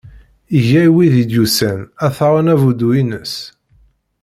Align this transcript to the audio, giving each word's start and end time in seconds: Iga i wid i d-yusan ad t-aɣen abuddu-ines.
Iga 0.59 0.81
i 0.87 0.89
wid 0.93 1.13
i 1.21 1.23
d-yusan 1.29 1.79
ad 2.05 2.11
t-aɣen 2.17 2.51
abuddu-ines. 2.53 3.33